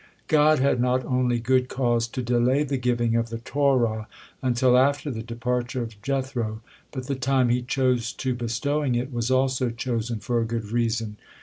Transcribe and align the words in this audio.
God 0.27 0.57
had 0.57 0.81
not 0.81 1.05
only 1.05 1.39
good 1.39 1.69
cause 1.69 2.07
to 2.07 2.23
delay 2.23 2.63
the 2.63 2.77
giving 2.79 3.15
of 3.15 3.29
the 3.29 3.37
Torah 3.37 4.07
until 4.41 4.75
after 4.75 5.11
the 5.11 5.21
departure 5.21 5.83
of 5.83 6.01
Jethro, 6.01 6.61
but 6.91 7.05
the 7.05 7.13
time 7.13 7.49
He 7.49 7.61
chose 7.61 8.11
to 8.13 8.33
bestowing 8.33 8.95
it 8.95 9.13
was 9.13 9.29
also 9.29 9.69
chosen 9.69 10.17
for 10.17 10.41
a 10.41 10.45
good 10.47 10.71
reason. 10.71 11.17